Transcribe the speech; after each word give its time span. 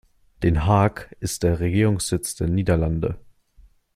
Den 0.41 0.65
Haag 0.65 1.15
ist 1.19 1.43
der 1.43 1.59
Regierungssitz 1.59 2.33
der 2.33 2.47
Niederlande. 2.49 3.19